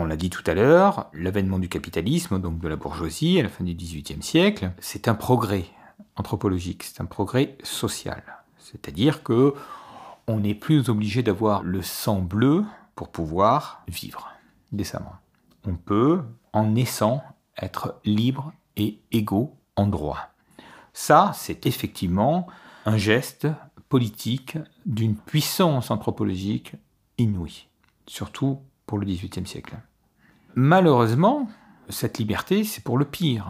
On 0.00 0.04
l'a 0.04 0.14
dit 0.14 0.30
tout 0.30 0.44
à 0.46 0.54
l'heure, 0.54 1.10
l'avènement 1.12 1.58
du 1.58 1.68
capitalisme, 1.68 2.40
donc 2.40 2.60
de 2.60 2.68
la 2.68 2.76
bourgeoisie 2.76 3.40
à 3.40 3.42
la 3.42 3.48
fin 3.48 3.64
du 3.64 3.74
XVIIIe 3.74 4.22
siècle, 4.22 4.70
c'est 4.78 5.08
un 5.08 5.16
progrès 5.16 5.64
anthropologique, 6.14 6.84
c'est 6.84 7.00
un 7.00 7.04
progrès 7.04 7.58
social. 7.64 8.22
C'est-à-dire 8.58 9.24
que 9.24 9.54
on 10.28 10.38
n'est 10.38 10.54
plus 10.54 10.88
obligé 10.88 11.24
d'avoir 11.24 11.64
le 11.64 11.82
sang 11.82 12.20
bleu 12.20 12.64
pour 12.94 13.08
pouvoir 13.08 13.82
vivre 13.88 14.30
décemment. 14.70 15.16
On 15.66 15.74
peut, 15.74 16.22
en 16.52 16.68
naissant, 16.68 17.20
être 17.60 17.96
libre 18.04 18.52
et 18.76 19.00
égaux 19.10 19.56
en 19.74 19.88
droit. 19.88 20.28
Ça, 20.92 21.32
c'est 21.34 21.66
effectivement 21.66 22.46
un 22.86 22.96
geste 22.96 23.48
politique 23.88 24.58
d'une 24.86 25.16
puissance 25.16 25.90
anthropologique 25.90 26.74
inouïe, 27.18 27.66
surtout 28.06 28.60
pour 28.88 28.98
le 28.98 29.06
XVIIIe 29.06 29.46
siècle. 29.46 29.76
Malheureusement, 30.56 31.48
cette 31.88 32.18
liberté, 32.18 32.64
c'est 32.64 32.82
pour 32.82 32.98
le 32.98 33.04
pire. 33.04 33.46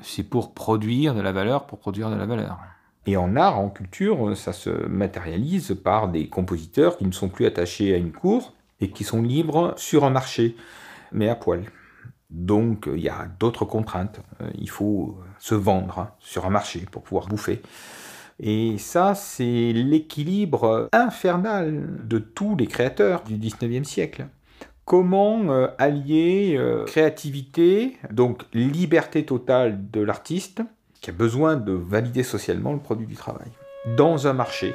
C'est 0.00 0.22
pour 0.22 0.54
produire 0.54 1.14
de 1.14 1.20
la 1.20 1.32
valeur, 1.32 1.66
pour 1.66 1.78
produire 1.78 2.08
de 2.08 2.16
la 2.16 2.24
valeur. 2.24 2.58
Et 3.06 3.18
en 3.18 3.36
art, 3.36 3.58
en 3.58 3.68
culture, 3.68 4.34
ça 4.36 4.54
se 4.54 4.70
matérialise 4.86 5.76
par 5.84 6.08
des 6.08 6.28
compositeurs 6.28 6.96
qui 6.96 7.04
ne 7.04 7.12
sont 7.12 7.28
plus 7.28 7.44
attachés 7.44 7.92
à 7.92 7.98
une 7.98 8.12
cour 8.12 8.54
et 8.80 8.90
qui 8.90 9.04
sont 9.04 9.20
libres 9.20 9.74
sur 9.76 10.04
un 10.04 10.10
marché, 10.10 10.56
mais 11.12 11.28
à 11.28 11.34
poil. 11.34 11.64
Donc 12.30 12.88
il 12.92 13.00
y 13.00 13.08
a 13.08 13.26
d'autres 13.38 13.64
contraintes. 13.64 14.20
Il 14.54 14.70
faut 14.70 15.18
se 15.38 15.54
vendre 15.54 16.08
sur 16.18 16.46
un 16.46 16.50
marché 16.50 16.86
pour 16.90 17.02
pouvoir 17.02 17.26
bouffer. 17.26 17.60
Et 18.40 18.78
ça, 18.78 19.14
c'est 19.14 19.72
l'équilibre 19.72 20.88
infernal 20.92 22.06
de 22.06 22.18
tous 22.18 22.56
les 22.56 22.66
créateurs 22.66 23.22
du 23.24 23.36
19e 23.36 23.84
siècle. 23.84 24.26
Comment 24.84 25.50
euh, 25.50 25.68
allier 25.78 26.56
euh, 26.58 26.84
créativité, 26.84 27.96
donc 28.10 28.42
liberté 28.52 29.24
totale 29.24 29.90
de 29.90 30.00
l'artiste, 30.00 30.62
qui 31.00 31.10
a 31.10 31.12
besoin 31.12 31.56
de 31.56 31.72
valider 31.72 32.22
socialement 32.22 32.72
le 32.72 32.80
produit 32.80 33.06
du 33.06 33.14
travail, 33.14 33.48
dans 33.96 34.26
un 34.26 34.34
marché 34.34 34.74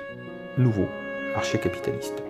nouveau, 0.57 0.87
marché 1.35 1.59
capitaliste. 1.59 2.23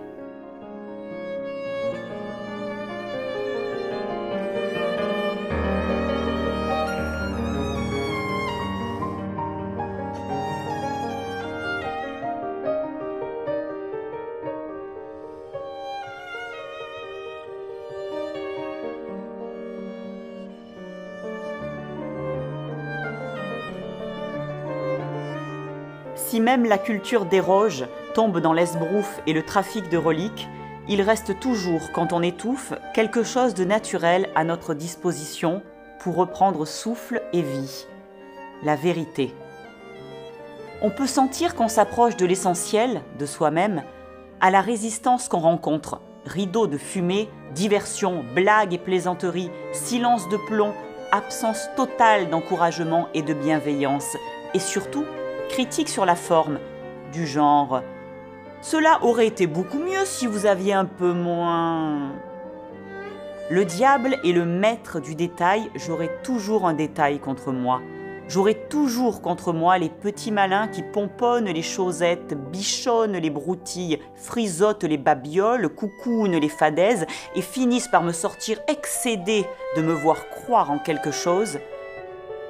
Si 26.30 26.38
même 26.38 26.64
la 26.64 26.78
culture 26.78 27.24
déroge, 27.24 27.86
tombe 28.14 28.38
dans 28.38 28.52
l'esbrouf 28.52 29.20
et 29.26 29.32
le 29.32 29.42
trafic 29.42 29.88
de 29.88 29.96
reliques, 29.96 30.48
il 30.86 31.02
reste 31.02 31.40
toujours, 31.40 31.90
quand 31.92 32.12
on 32.12 32.22
étouffe, 32.22 32.72
quelque 32.94 33.24
chose 33.24 33.52
de 33.52 33.64
naturel 33.64 34.28
à 34.36 34.44
notre 34.44 34.72
disposition 34.72 35.60
pour 35.98 36.14
reprendre 36.14 36.68
souffle 36.68 37.20
et 37.32 37.42
vie. 37.42 37.84
La 38.62 38.76
vérité. 38.76 39.34
On 40.82 40.90
peut 40.90 41.08
sentir 41.08 41.56
qu'on 41.56 41.66
s'approche 41.66 42.16
de 42.16 42.26
l'essentiel, 42.26 43.02
de 43.18 43.26
soi-même, 43.26 43.82
à 44.40 44.52
la 44.52 44.60
résistance 44.60 45.28
qu'on 45.28 45.40
rencontre. 45.40 46.00
Rideaux 46.26 46.68
de 46.68 46.78
fumée, 46.78 47.28
diversion, 47.56 48.22
blagues 48.36 48.72
et 48.72 48.78
plaisanteries, 48.78 49.50
silence 49.72 50.28
de 50.28 50.36
plomb, 50.46 50.74
absence 51.10 51.66
totale 51.76 52.30
d'encouragement 52.30 53.08
et 53.14 53.22
de 53.22 53.34
bienveillance, 53.34 54.16
et 54.54 54.60
surtout 54.60 55.04
critique 55.50 55.88
sur 55.88 56.06
la 56.06 56.14
forme, 56.14 56.58
du 57.12 57.26
genre 57.26 57.82
Cela 58.62 58.98
aurait 59.02 59.26
été 59.26 59.46
beaucoup 59.46 59.78
mieux 59.78 60.04
si 60.04 60.26
vous 60.26 60.46
aviez 60.46 60.72
un 60.72 60.84
peu 60.84 61.12
moins. 61.12 62.12
Le 63.50 63.64
diable 63.64 64.16
est 64.24 64.32
le 64.32 64.44
maître 64.44 65.00
du 65.00 65.16
détail, 65.16 65.70
j'aurai 65.74 66.08
toujours 66.22 66.66
un 66.68 66.74
détail 66.74 67.18
contre 67.18 67.50
moi. 67.50 67.80
J'aurai 68.28 68.54
toujours 68.54 69.22
contre 69.22 69.52
moi 69.52 69.76
les 69.76 69.88
petits 69.88 70.30
malins 70.30 70.68
qui 70.68 70.84
pomponnent 70.84 71.50
les 71.50 71.62
chaussettes, 71.62 72.34
bichonnent 72.52 73.16
les 73.16 73.30
broutilles, 73.30 73.98
frisotent 74.14 74.84
les 74.84 74.98
babioles, 74.98 75.68
coucounent 75.68 76.38
les 76.38 76.48
fadaises 76.48 77.06
et 77.34 77.42
finissent 77.42 77.88
par 77.88 78.04
me 78.04 78.12
sortir 78.12 78.60
excédé 78.68 79.44
de 79.76 79.82
me 79.82 79.94
voir 79.94 80.28
croire 80.28 80.70
en 80.70 80.78
quelque 80.78 81.10
chose. 81.10 81.58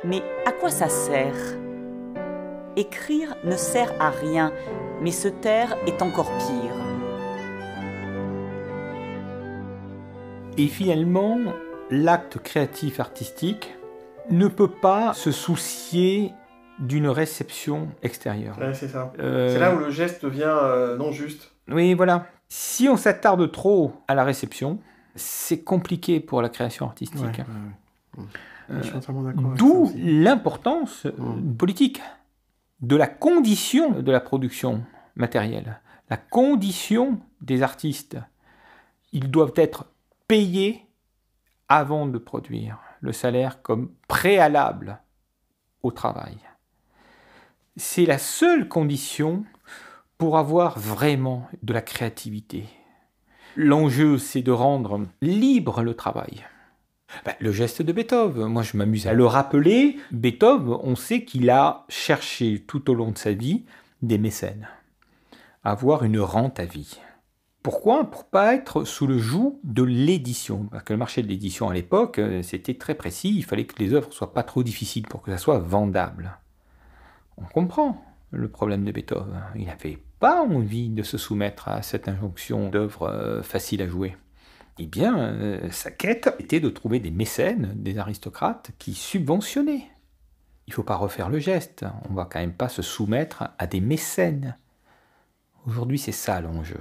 Mais 0.04 0.22
à 0.44 0.52
quoi 0.52 0.68
ça 0.68 0.90
sert? 0.90 1.56
Écrire 2.76 3.34
ne 3.44 3.56
sert 3.56 3.92
à 4.00 4.10
rien, 4.10 4.52
mais 5.00 5.10
se 5.10 5.26
taire 5.28 5.76
est 5.86 6.02
encore 6.02 6.30
pire. 6.38 6.74
Et 10.56 10.68
finalement, 10.68 11.38
l'acte 11.90 12.38
créatif 12.38 13.00
artistique 13.00 13.74
ne 14.30 14.46
peut 14.46 14.70
pas 14.70 15.14
se 15.14 15.32
soucier 15.32 16.32
d'une 16.78 17.08
réception 17.08 17.88
extérieure. 18.02 18.56
c'est 18.72 18.88
ça. 18.88 19.12
Euh, 19.18 19.52
c'est 19.52 19.58
là 19.58 19.74
où 19.74 19.78
le 19.78 19.90
geste 19.90 20.24
devient 20.24 20.44
euh, 20.46 20.96
non 20.96 21.10
juste. 21.10 21.52
Oui, 21.68 21.94
voilà. 21.94 22.26
Si 22.48 22.88
on 22.88 22.96
s'attarde 22.96 23.50
trop 23.50 23.92
à 24.06 24.14
la 24.14 24.22
réception, 24.24 24.78
c'est 25.16 25.62
compliqué 25.62 26.20
pour 26.20 26.40
la 26.40 26.48
création 26.48 26.86
artistique. 26.86 27.42
Euh, 28.70 28.82
d'où 29.56 29.90
l'importance 29.96 31.06
mmh. 31.06 31.54
politique 31.56 32.00
de 32.82 32.96
la 32.96 33.06
condition 33.06 34.00
de 34.00 34.12
la 34.12 34.20
production 34.20 34.84
matérielle, 35.16 35.80
la 36.08 36.16
condition 36.16 37.20
des 37.40 37.62
artistes. 37.62 38.18
Ils 39.12 39.30
doivent 39.30 39.54
être 39.56 39.86
payés 40.28 40.86
avant 41.68 42.06
de 42.06 42.18
produire 42.18 42.78
le 43.00 43.12
salaire 43.12 43.62
comme 43.62 43.92
préalable 44.08 45.00
au 45.82 45.90
travail. 45.90 46.36
C'est 47.76 48.06
la 48.06 48.18
seule 48.18 48.68
condition 48.68 49.44
pour 50.18 50.36
avoir 50.36 50.78
vraiment 50.78 51.48
de 51.62 51.72
la 51.72 51.80
créativité. 51.80 52.66
L'enjeu, 53.56 54.18
c'est 54.18 54.42
de 54.42 54.52
rendre 54.52 55.06
libre 55.22 55.82
le 55.82 55.94
travail. 55.94 56.44
Bah, 57.24 57.34
le 57.40 57.52
geste 57.52 57.82
de 57.82 57.92
Beethoven, 57.92 58.46
moi 58.46 58.62
je 58.62 58.76
m'amuse 58.76 59.06
à 59.06 59.12
le 59.12 59.26
rappeler. 59.26 59.98
Beethoven, 60.12 60.78
on 60.82 60.96
sait 60.96 61.24
qu'il 61.24 61.50
a 61.50 61.84
cherché 61.88 62.64
tout 62.66 62.90
au 62.90 62.94
long 62.94 63.10
de 63.10 63.18
sa 63.18 63.32
vie 63.32 63.64
des 64.02 64.18
mécènes, 64.18 64.68
avoir 65.64 66.04
une 66.04 66.20
rente 66.20 66.60
à 66.60 66.64
vie. 66.64 67.00
Pourquoi? 67.62 68.10
Pour 68.10 68.24
pas 68.24 68.54
être 68.54 68.84
sous 68.84 69.06
le 69.06 69.18
joug 69.18 69.60
de 69.64 69.82
l'édition. 69.82 70.68
Parce 70.70 70.82
que 70.82 70.94
le 70.94 70.98
marché 70.98 71.22
de 71.22 71.28
l'édition 71.28 71.68
à 71.68 71.74
l'époque, 71.74 72.18
euh, 72.18 72.42
c'était 72.42 72.74
très 72.74 72.94
précis. 72.94 73.34
Il 73.36 73.44
fallait 73.44 73.66
que 73.66 73.78
les 73.82 73.92
œuvres 73.92 74.12
soient 74.14 74.32
pas 74.32 74.42
trop 74.42 74.62
difficiles 74.62 75.06
pour 75.06 75.20
que 75.20 75.30
ça 75.30 75.36
soit 75.36 75.58
vendable. 75.58 76.38
On 77.36 77.44
comprend 77.44 78.02
le 78.30 78.48
problème 78.48 78.84
de 78.84 78.92
Beethoven. 78.92 79.42
Il 79.56 79.66
n'avait 79.66 79.98
pas 80.20 80.42
envie 80.42 80.88
de 80.88 81.02
se 81.02 81.18
soumettre 81.18 81.68
à 81.68 81.82
cette 81.82 82.08
injonction 82.08 82.70
d'œuvres 82.70 83.10
euh, 83.10 83.42
faciles 83.42 83.82
à 83.82 83.88
jouer 83.88 84.16
eh 84.82 84.86
bien, 84.86 85.18
euh, 85.18 85.70
sa 85.70 85.90
quête 85.90 86.34
était 86.38 86.58
de 86.58 86.70
trouver 86.70 87.00
des 87.00 87.10
mécènes, 87.10 87.74
des 87.76 87.98
aristocrates, 87.98 88.70
qui 88.78 88.94
subventionnaient. 88.94 89.86
Il 90.66 90.70
ne 90.70 90.74
faut 90.74 90.82
pas 90.82 90.96
refaire 90.96 91.28
le 91.28 91.38
geste, 91.38 91.84
on 92.08 92.12
ne 92.12 92.16
va 92.16 92.24
quand 92.24 92.38
même 92.38 92.54
pas 92.54 92.70
se 92.70 92.80
soumettre 92.80 93.44
à 93.58 93.66
des 93.66 93.80
mécènes. 93.80 94.56
Aujourd'hui, 95.66 95.98
c'est 95.98 96.12
ça 96.12 96.40
l'enjeu. 96.40 96.80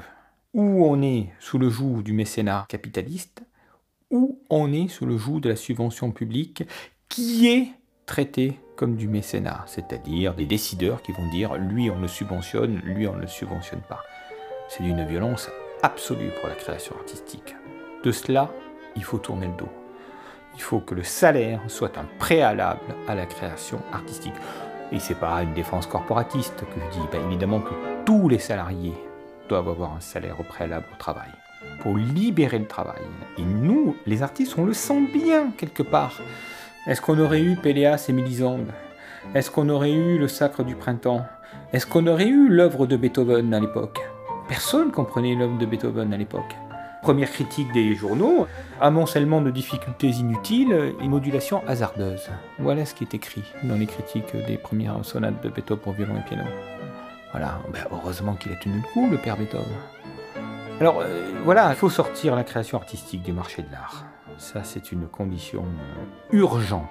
Ou 0.53 0.85
on 0.85 1.01
est 1.01 1.27
sous 1.41 1.57
le 1.57 1.69
joug 1.69 2.01
du 2.01 2.13
mécénat 2.13 2.65
capitaliste, 2.69 3.43
ou 4.11 4.41
on 4.49 4.71
est 4.71 4.87
sous 4.87 5.05
le 5.05 5.17
joug 5.17 5.41
de 5.41 5.49
la 5.49 5.57
subvention 5.57 6.11
publique 6.11 6.63
qui 7.09 7.49
est 7.49 7.67
traitée 8.05 8.57
comme 8.77 8.95
du 8.95 9.09
mécénat, 9.09 9.65
c'est-à-dire 9.67 10.35
des 10.35 10.45
décideurs 10.45 11.01
qui 11.01 11.11
vont 11.11 11.29
dire 11.31 11.55
lui 11.55 11.89
on 11.91 11.99
le 11.99 12.07
subventionne, 12.07 12.79
lui 12.85 13.09
on 13.09 13.15
ne 13.15 13.21
le 13.21 13.27
subventionne 13.27 13.81
pas. 13.89 14.03
C'est 14.69 14.83
d'une 14.83 15.05
violence 15.05 15.49
absolue 15.83 16.31
pour 16.39 16.47
la 16.47 16.55
création 16.55 16.95
artistique. 16.95 17.55
De 18.03 18.11
cela, 18.13 18.49
il 18.95 19.03
faut 19.03 19.17
tourner 19.17 19.47
le 19.47 19.57
dos. 19.57 19.69
Il 20.55 20.61
faut 20.61 20.79
que 20.79 20.95
le 20.95 21.03
salaire 21.03 21.59
soit 21.67 21.97
un 21.97 22.05
préalable 22.17 22.95
à 23.07 23.15
la 23.15 23.25
création 23.25 23.81
artistique. 23.91 24.33
Et 24.91 24.99
c'est 24.99 25.19
pas 25.19 25.43
une 25.43 25.53
défense 25.53 25.85
corporatiste 25.85 26.61
que 26.61 26.79
je 26.79 26.97
dis, 26.97 27.07
ben, 27.11 27.21
évidemment 27.27 27.59
que 27.59 27.73
tous 28.05 28.29
les 28.29 28.39
salariés 28.39 28.95
doivent 29.49 29.69
avoir 29.69 29.93
un 29.93 29.99
salaire 29.99 30.39
au 30.39 30.43
préalable 30.43 30.85
au 30.93 30.97
travail. 30.97 31.29
Pour 31.81 31.97
libérer 31.97 32.59
le 32.59 32.67
travail. 32.67 33.01
Et 33.37 33.43
nous, 33.43 33.95
les 34.05 34.23
artistes, 34.23 34.55
on 34.57 34.63
le 34.63 34.73
sent 34.73 35.07
bien 35.13 35.51
quelque 35.57 35.83
part. 35.83 36.21
Est-ce 36.87 37.01
qu'on 37.01 37.19
aurait 37.19 37.41
eu 37.41 37.57
Péléas 37.57 38.05
et 38.07 38.13
Mélisande? 38.13 38.71
Est-ce 39.35 39.51
qu'on 39.51 39.67
aurait 39.67 39.91
eu 39.91 40.17
le 40.17 40.27
Sacre 40.29 40.63
du 40.63 40.75
Printemps? 40.75 41.25
Est-ce 41.73 41.85
qu'on 41.85 42.07
aurait 42.07 42.27
eu 42.27 42.47
l'œuvre 42.47 42.87
de 42.87 42.95
Beethoven 42.95 43.53
à 43.53 43.59
l'époque? 43.59 43.99
Personne 44.47 44.91
comprenait 44.91 45.35
l'œuvre 45.35 45.57
de 45.57 45.65
Beethoven 45.65 46.13
à 46.13 46.17
l'époque. 46.17 46.55
Première 47.01 47.31
critique 47.31 47.71
des 47.71 47.95
journaux, 47.95 48.45
amoncellement 48.81 49.41
de 49.41 49.51
difficultés 49.51 50.09
inutiles 50.09 50.93
et 51.01 51.07
modulation 51.07 51.63
hasardeuse. 51.65 52.29
Voilà 52.59 52.85
ce 52.85 52.93
qui 52.93 53.03
est 53.05 53.13
écrit 53.13 53.43
dans 53.63 53.75
les 53.75 53.87
critiques 53.87 54.35
des 54.47 54.57
premières 54.57 55.03
sonates 55.03 55.41
de 55.41 55.49
Beethoven 55.49 55.81
pour 55.81 55.93
violon 55.93 56.15
et 56.17 56.27
piano. 56.27 56.43
Voilà, 57.31 57.59
ben, 57.71 57.85
heureusement 57.91 58.33
qu'il 58.33 58.51
a 58.51 58.55
tenu 58.55 58.75
le 58.77 58.93
coup, 58.93 59.09
le 59.09 59.17
père 59.17 59.37
Beethoven. 59.37 59.65
Alors 60.79 60.99
euh, 61.01 61.31
voilà, 61.43 61.69
il 61.69 61.75
faut 61.75 61.89
sortir 61.89 62.35
la 62.35 62.43
création 62.43 62.77
artistique 62.77 63.21
du 63.21 63.33
marché 63.33 63.61
de 63.61 63.71
l'art. 63.71 64.05
Ça, 64.37 64.63
c'est 64.63 64.91
une 64.91 65.07
condition 65.07 65.63
euh, 65.63 66.37
urgente. 66.37 66.89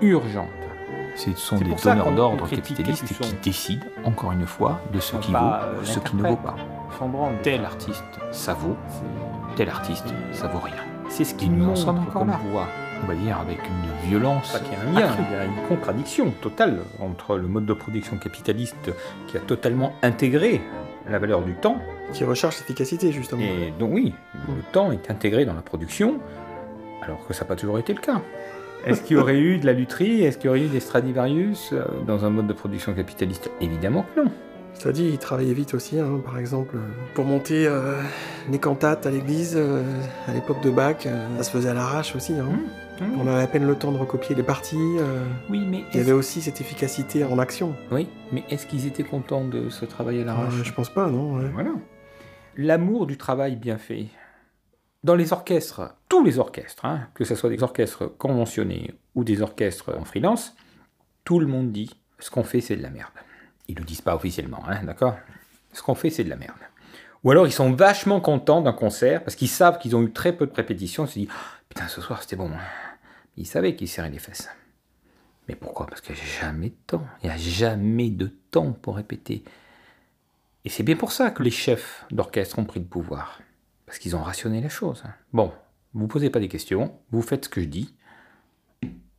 Urgente. 0.00 0.48
Ce 1.14 1.32
sont 1.34 1.56
des 1.56 1.74
donneurs 1.74 2.12
d'ordre 2.12 2.48
capitalistes 2.48 3.06
qui 3.06 3.34
décident, 3.42 3.86
encore 4.04 4.32
une 4.32 4.46
fois, 4.46 4.80
de 4.92 5.00
ce 5.00 5.16
qui 5.16 5.32
vaut 5.32 5.38
ou 5.80 5.84
ce 5.84 5.98
qui 6.00 6.16
ne 6.16 6.28
vaut 6.28 6.36
pas. 6.36 6.56
Tel 7.42 7.64
artiste, 7.64 8.04
ça 8.32 8.54
vaut. 8.54 8.76
Tel 9.56 9.68
artiste, 9.68 10.06
ça 10.32 10.48
vaut 10.48 10.58
rien. 10.58 10.74
C'est 11.08 11.24
ce 11.24 11.34
qui 11.34 11.48
nous 11.48 11.68
en 11.68 11.76
sommes 11.76 11.98
encore 11.98 12.24
là. 12.24 12.38
On 13.02 13.06
va 13.06 13.14
dire 13.14 13.38
avec 13.38 13.58
une 13.58 14.08
violence. 14.08 14.52
Pas 14.52 14.58
qu'il 14.60 14.72
y 14.72 14.76
a 14.76 14.80
un 14.80 14.92
lien, 14.92 15.14
il 15.30 15.36
y 15.36 15.38
a 15.38 15.44
une 15.44 15.68
contradiction 15.68 16.30
totale 16.40 16.78
entre 17.00 17.36
le 17.36 17.46
mode 17.46 17.66
de 17.66 17.74
production 17.74 18.16
capitaliste 18.16 18.90
qui 19.28 19.36
a 19.36 19.40
totalement 19.40 19.92
intégré 20.02 20.62
la 21.08 21.18
valeur 21.18 21.42
du 21.42 21.54
temps. 21.54 21.76
Qui 22.12 22.24
recherche 22.24 22.58
l'efficacité, 22.58 23.12
justement. 23.12 23.42
Et 23.42 23.72
donc, 23.78 23.90
oui, 23.92 24.14
le 24.48 24.62
temps 24.72 24.92
est 24.92 25.10
intégré 25.10 25.44
dans 25.44 25.54
la 25.54 25.62
production, 25.62 26.18
alors 27.02 27.26
que 27.26 27.34
ça 27.34 27.44
n'a 27.44 27.48
pas 27.48 27.56
toujours 27.56 27.78
été 27.78 27.92
le 27.92 28.00
cas. 28.00 28.20
Est-ce 28.86 29.02
qu'il 29.02 29.16
y 29.16 29.20
aurait 29.20 29.38
eu 29.38 29.58
de 29.58 29.66
la 29.66 29.72
lutherie? 29.72 30.22
Est-ce 30.22 30.38
qu'il 30.38 30.46
y 30.46 30.48
aurait 30.48 30.62
eu 30.62 30.68
des 30.68 30.80
Stradivarius 30.80 31.70
euh, 31.72 31.84
dans 32.06 32.24
un 32.24 32.30
mode 32.30 32.46
de 32.46 32.52
production 32.52 32.94
capitaliste? 32.94 33.50
Évidemment 33.60 34.06
que 34.14 34.20
non. 34.20 34.30
Ça 34.78 34.92
dit, 34.92 35.04
il 35.04 35.18
travaillait 35.18 35.54
vite 35.54 35.74
aussi, 35.74 35.98
hein, 35.98 36.20
par 36.24 36.38
exemple, 36.38 36.76
pour 37.14 37.24
monter 37.24 37.66
euh, 37.66 38.00
les 38.50 38.58
cantates 38.58 39.06
à 39.06 39.10
l'église 39.10 39.54
euh, 39.56 39.82
à 40.28 40.32
l'époque 40.32 40.62
de 40.62 40.70
Bach, 40.70 40.96
ça 41.02 41.42
se 41.42 41.50
faisait 41.50 41.70
à 41.70 41.74
l'arrache 41.74 42.14
aussi. 42.14 42.34
Hein. 42.34 42.48
Mmh, 43.00 43.04
mmh. 43.04 43.20
On 43.20 43.26
avait 43.26 43.42
à 43.42 43.46
peine 43.46 43.66
le 43.66 43.74
temps 43.74 43.90
de 43.90 43.98
recopier 43.98 44.36
les 44.36 44.42
parties. 44.42 44.76
oui, 45.48 45.64
mais 45.66 45.84
il 45.92 45.98
y 45.98 46.00
avait 46.00 46.12
aussi 46.12 46.42
cette 46.42 46.60
efficacité 46.60 47.24
en 47.24 47.38
action. 47.38 47.74
Oui, 47.90 48.08
mais 48.32 48.44
est-ce 48.50 48.66
qu'ils 48.66 48.86
étaient 48.86 49.02
contents 49.02 49.46
de 49.46 49.70
ce 49.70 49.84
travail 49.86 50.20
à 50.20 50.24
l'arrache? 50.24 50.62
Je 50.62 50.72
pense 50.72 50.90
pas, 50.90 51.08
non. 51.08 51.38
Voilà. 51.52 51.70
L'amour 52.56 53.06
du 53.06 53.16
travail 53.16 53.56
bien 53.56 53.78
fait, 53.78 54.06
dans 55.04 55.14
les 55.14 55.32
orchestres, 55.32 55.94
tous 56.08 56.24
les 56.24 56.38
orchestres, 56.38 56.84
hein, 56.84 57.08
que 57.14 57.24
ce 57.24 57.34
soit 57.34 57.50
des 57.50 57.62
orchestres 57.62 58.16
conventionnés 58.18 58.94
ou 59.14 59.24
des 59.24 59.40
orchestres 59.40 59.96
en 59.96 60.04
freelance, 60.04 60.56
tout 61.24 61.38
le 61.38 61.46
monde 61.46 61.70
dit 61.70 61.90
ce 62.18 62.30
qu'on 62.30 62.44
fait 62.44 62.60
c'est 62.60 62.76
de 62.76 62.82
la 62.82 62.90
merde. 62.90 63.12
Ils 63.68 63.74
ne 63.74 63.80
le 63.80 63.84
disent 63.84 64.00
pas 64.00 64.14
officiellement, 64.14 64.62
hein, 64.68 64.82
d'accord? 64.84 65.16
Ce 65.72 65.82
qu'on 65.82 65.94
fait 65.94 66.10
c'est 66.10 66.24
de 66.24 66.30
la 66.30 66.36
merde. 66.36 66.56
Ou 67.24 67.30
alors 67.30 67.46
ils 67.46 67.52
sont 67.52 67.72
vachement 67.72 68.20
contents 68.20 68.60
d'un 68.60 68.72
concert 68.72 69.24
parce 69.24 69.36
qu'ils 69.36 69.48
savent 69.48 69.78
qu'ils 69.78 69.96
ont 69.96 70.02
eu 70.02 70.12
très 70.12 70.32
peu 70.32 70.46
de 70.46 70.54
répétitions. 70.54 71.04
Ils 71.06 71.08
se 71.08 71.18
disent 71.18 71.28
Putain, 71.68 71.88
ce 71.88 72.00
soir 72.00 72.22
c'était 72.22 72.36
bon. 72.36 72.50
Hein. 72.50 72.60
Ils 73.36 73.46
savaient 73.46 73.74
qu'ils 73.74 73.88
serraient 73.88 74.10
les 74.10 74.18
fesses. 74.18 74.48
Mais 75.48 75.54
pourquoi? 75.54 75.86
Parce 75.86 76.00
qu'il 76.00 76.14
n'y 76.14 76.20
a 76.20 76.24
jamais 76.40 76.70
de 76.70 76.76
temps. 76.86 77.06
Il 77.22 77.28
n'y 77.28 77.34
a 77.34 77.38
jamais 77.38 78.10
de 78.10 78.32
temps 78.50 78.72
pour 78.72 78.96
répéter. 78.96 79.44
Et 80.64 80.68
c'est 80.68 80.82
bien 80.82 80.96
pour 80.96 81.12
ça 81.12 81.30
que 81.30 81.42
les 81.42 81.50
chefs 81.50 82.04
d'orchestre 82.10 82.58
ont 82.58 82.64
pris 82.64 82.80
le 82.80 82.86
pouvoir. 82.86 83.40
Parce 83.86 83.98
qu'ils 83.98 84.16
ont 84.16 84.22
rationné 84.22 84.60
les 84.60 84.68
choses. 84.68 85.04
Hein. 85.06 85.14
Bon, 85.32 85.52
vous 85.94 86.08
posez 86.08 86.28
pas 86.30 86.40
des 86.40 86.48
questions, 86.48 86.98
vous 87.10 87.22
faites 87.22 87.44
ce 87.44 87.48
que 87.48 87.60
je 87.60 87.66
dis, 87.66 87.94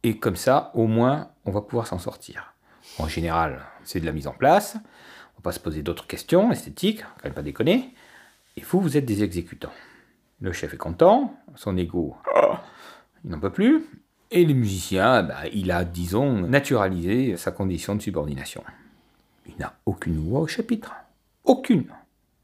et 0.03 0.19
comme 0.19 0.35
ça, 0.35 0.71
au 0.73 0.87
moins, 0.87 1.31
on 1.45 1.51
va 1.51 1.61
pouvoir 1.61 1.87
s'en 1.87 1.99
sortir. 1.99 2.53
En 2.99 3.07
général, 3.07 3.61
c'est 3.83 3.99
de 3.99 4.05
la 4.05 4.11
mise 4.11 4.27
en 4.27 4.33
place, 4.33 4.75
on 4.75 5.39
va 5.39 5.43
pas 5.43 5.51
se 5.51 5.59
poser 5.59 5.83
d'autres 5.83 6.07
questions 6.07 6.51
esthétiques, 6.51 7.03
quand 7.03 7.25
même 7.25 7.33
pas 7.33 7.43
déconner, 7.43 7.93
et 8.55 8.61
vous, 8.61 8.81
vous 8.81 8.97
êtes 8.97 9.05
des 9.05 9.23
exécutants. 9.23 9.73
Le 10.41 10.51
chef 10.51 10.73
est 10.73 10.77
content, 10.77 11.35
son 11.55 11.77
ego, 11.77 12.15
il 13.23 13.29
n'en 13.29 13.39
peut 13.39 13.51
plus, 13.51 13.85
et 14.31 14.45
le 14.45 14.53
musicien, 14.53 15.23
bah, 15.23 15.47
il 15.53 15.71
a, 15.71 15.85
disons, 15.85 16.41
naturalisé 16.41 17.37
sa 17.37 17.51
condition 17.51 17.95
de 17.95 18.01
subordination. 18.01 18.63
Il 19.45 19.55
n'a 19.57 19.77
aucune 19.85 20.17
voix 20.17 20.41
au 20.41 20.47
chapitre. 20.47 20.93
Aucune. 21.45 21.85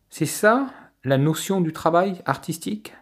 C'est 0.10 0.26
ça 0.26 0.68
la 1.04 1.18
notion 1.18 1.60
du 1.60 1.74
travail 1.74 2.22
artistique? 2.26 2.94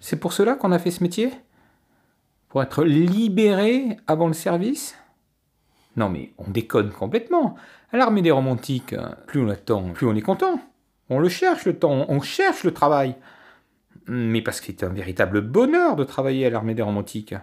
C'est 0.00 0.18
pour 0.18 0.32
cela 0.32 0.54
qu'on 0.54 0.72
a 0.72 0.78
fait 0.78 0.90
ce 0.90 1.02
métier? 1.02 1.30
Pour 2.48 2.62
être 2.62 2.82
libéré 2.82 3.98
avant 4.08 4.26
le 4.26 4.32
service? 4.32 4.96
Non 5.96 6.08
mais 6.08 6.32
on 6.38 6.50
déconne 6.50 6.90
complètement. 6.90 7.56
À 7.92 7.96
l'armée 7.96 8.22
des 8.22 8.30
romantiques, 8.30 8.94
plus 9.26 9.40
on 9.40 9.48
attend, 9.48 9.90
plus 9.92 10.06
on 10.06 10.14
est 10.14 10.22
content. 10.22 10.60
On 11.08 11.18
le 11.18 11.28
cherche 11.28 11.64
le 11.64 11.76
temps, 11.76 12.06
on 12.08 12.20
cherche 12.20 12.64
le 12.64 12.72
travail. 12.72 13.16
Mais 14.06 14.42
parce 14.42 14.60
que 14.60 14.66
c'est 14.66 14.84
un 14.84 14.88
véritable 14.88 15.40
bonheur 15.40 15.96
de 15.96 16.04
travailler 16.04 16.46
à 16.46 16.50
l'armée 16.50 16.74
des 16.74 16.82
romantiques. 16.82 17.34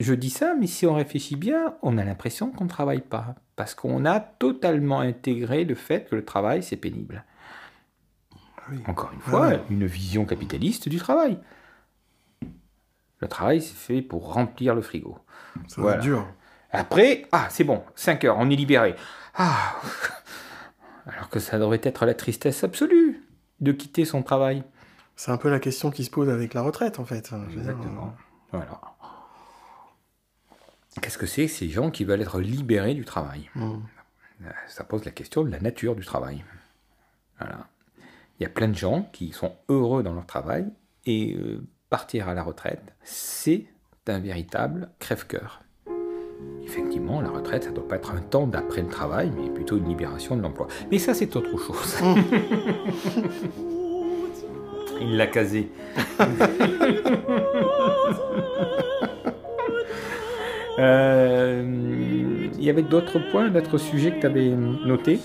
Je 0.00 0.14
dis 0.14 0.30
ça, 0.30 0.54
mais 0.58 0.66
si 0.66 0.86
on 0.86 0.94
réfléchit 0.94 1.36
bien, 1.36 1.74
on 1.82 1.96
a 1.96 2.04
l'impression 2.04 2.50
qu'on 2.50 2.64
ne 2.64 2.68
travaille 2.68 3.00
pas. 3.00 3.34
Parce 3.56 3.74
qu'on 3.74 4.04
a 4.04 4.20
totalement 4.20 5.00
intégré 5.00 5.64
le 5.64 5.74
fait 5.74 6.08
que 6.08 6.16
le 6.16 6.24
travail, 6.24 6.62
c'est 6.62 6.76
pénible. 6.76 7.24
Encore 8.86 9.12
une 9.12 9.20
fois, 9.20 9.52
une 9.70 9.86
vision 9.86 10.24
capitaliste 10.24 10.88
du 10.88 10.98
travail. 10.98 11.38
Le 13.20 13.28
travail, 13.28 13.60
c'est 13.60 13.76
fait 13.76 14.02
pour 14.02 14.32
remplir 14.32 14.74
le 14.74 14.82
frigo. 14.82 15.18
Ça 15.68 15.98
dur. 15.98 16.26
Après, 16.72 17.26
ah, 17.32 17.48
c'est 17.50 17.64
bon, 17.64 17.82
5 17.94 18.24
heures, 18.24 18.36
on 18.38 18.50
est 18.50 18.56
libéré. 18.56 18.96
Ah 19.34 19.76
Alors 21.06 21.28
que 21.28 21.38
ça 21.38 21.58
devrait 21.58 21.80
être 21.82 22.06
la 22.06 22.14
tristesse 22.14 22.64
absolue 22.64 23.22
de 23.60 23.72
quitter 23.72 24.04
son 24.04 24.22
travail. 24.22 24.64
C'est 25.16 25.30
un 25.30 25.36
peu 25.36 25.50
la 25.50 25.60
question 25.60 25.90
qui 25.90 26.04
se 26.04 26.10
pose 26.10 26.28
avec 26.28 26.54
la 26.54 26.62
retraite, 26.62 26.98
en 26.98 27.04
fait. 27.04 27.30
Exactement. 27.56 28.14
Voilà. 28.50 28.80
Qu'est-ce 31.00 31.18
que 31.18 31.26
c'est 31.26 31.48
ces 31.48 31.68
gens 31.68 31.90
qui 31.90 32.04
veulent 32.04 32.20
être 32.20 32.40
libérés 32.40 32.94
du 32.94 33.04
travail? 33.04 33.50
Hmm. 33.54 33.80
Ça 34.66 34.84
pose 34.84 35.04
la 35.04 35.10
question 35.10 35.44
de 35.44 35.50
la 35.50 35.60
nature 35.60 35.94
du 35.94 36.04
travail. 36.04 36.44
Voilà. 37.38 37.66
Il 38.38 38.42
y 38.42 38.46
a 38.46 38.48
plein 38.48 38.68
de 38.68 38.74
gens 38.74 39.08
qui 39.12 39.32
sont 39.32 39.54
heureux 39.68 40.02
dans 40.02 40.14
leur 40.14 40.26
travail 40.26 40.66
et 41.06 41.34
euh, 41.34 41.62
partir 41.90 42.28
à 42.28 42.34
la 42.34 42.42
retraite, 42.42 42.82
c'est 43.02 43.66
un 44.06 44.18
véritable 44.18 44.90
crève-cœur. 44.98 45.62
Effectivement, 46.72 47.20
la 47.20 47.28
retraite, 47.28 47.64
ça 47.64 47.70
ne 47.70 47.74
doit 47.74 47.86
pas 47.86 47.96
être 47.96 48.12
un 48.12 48.20
temps 48.20 48.46
d'après 48.46 48.80
le 48.80 48.88
travail, 48.88 49.30
mais 49.36 49.50
plutôt 49.50 49.76
une 49.76 49.86
libération 49.86 50.36
de 50.36 50.40
l'emploi. 50.40 50.68
Mais 50.90 50.98
ça, 50.98 51.12
c'est 51.12 51.36
autre 51.36 51.58
chose. 51.58 51.98
Il 55.02 55.18
l'a 55.18 55.26
casé. 55.26 55.68
Euh, 60.78 61.62
il 62.56 62.64
y 62.64 62.70
avait 62.70 62.82
d'autres 62.82 63.18
points, 63.30 63.50
d'autres 63.50 63.76
sujets 63.76 64.10
que 64.10 64.20
tu 64.20 64.26
avais 64.26 64.48
notés? 64.48 65.20